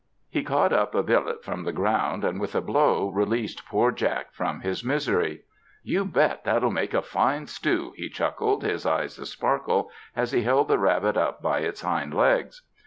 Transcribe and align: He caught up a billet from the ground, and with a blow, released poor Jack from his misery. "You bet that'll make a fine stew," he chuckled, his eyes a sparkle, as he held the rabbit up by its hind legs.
He 0.31 0.41
caught 0.41 0.73
up 0.73 0.95
a 0.95 1.03
billet 1.03 1.43
from 1.43 1.61
the 1.63 1.71
ground, 1.71 2.23
and 2.25 2.39
with 2.39 2.55
a 2.55 2.59
blow, 2.61 3.09
released 3.09 3.67
poor 3.67 3.91
Jack 3.91 4.33
from 4.33 4.61
his 4.61 4.83
misery. 4.83 5.41
"You 5.83 6.05
bet 6.05 6.43
that'll 6.43 6.71
make 6.71 6.95
a 6.95 7.03
fine 7.03 7.45
stew," 7.45 7.93
he 7.95 8.09
chuckled, 8.09 8.63
his 8.63 8.83
eyes 8.83 9.19
a 9.19 9.27
sparkle, 9.27 9.91
as 10.15 10.31
he 10.31 10.41
held 10.41 10.69
the 10.69 10.79
rabbit 10.79 11.17
up 11.17 11.43
by 11.43 11.59
its 11.59 11.81
hind 11.81 12.15
legs. 12.15 12.63